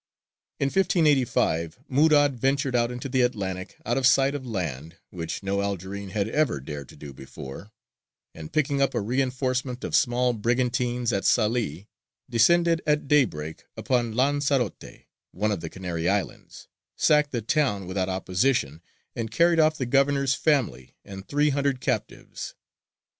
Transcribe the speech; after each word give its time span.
In 0.59 0.69
1585 0.69 1.77
Murād 1.87 2.31
ventured 2.33 2.75
out 2.75 2.89
into 2.89 3.07
the 3.07 3.21
Atlantic 3.21 3.77
out 3.85 3.99
of 3.99 4.07
sight 4.07 4.33
of 4.33 4.47
land, 4.47 4.97
which 5.11 5.43
no 5.43 5.61
Algerine 5.61 6.09
had 6.09 6.27
ever 6.27 6.59
dared 6.59 6.89
to 6.89 6.95
do 6.95 7.13
before, 7.13 7.71
and 8.33 8.51
picking 8.51 8.81
up 8.81 8.95
a 8.95 8.99
reinforcement 8.99 9.83
of 9.83 9.95
small 9.95 10.33
brigantines 10.33 11.13
at 11.13 11.21
Salē, 11.21 11.85
descended 12.27 12.81
at 12.87 13.07
daybreak 13.07 13.65
upon 13.77 14.13
Lanzarote, 14.15 15.05
one 15.33 15.51
of 15.51 15.59
the 15.61 15.69
Canary 15.69 16.09
Islands, 16.09 16.67
sacked 16.95 17.29
the 17.29 17.43
town 17.43 17.85
without 17.85 18.09
opposition, 18.09 18.81
and 19.15 19.29
carried 19.29 19.59
off 19.59 19.77
the 19.77 19.85
governor's 19.85 20.33
family 20.33 20.95
and 21.05 21.27
three 21.27 21.51
hundred 21.51 21.79
captives. 21.79 22.55